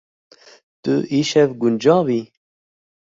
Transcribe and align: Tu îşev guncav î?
Tu 0.81 0.93
îşev 1.17 1.49
guncav 1.59 2.07
î? 2.19 2.21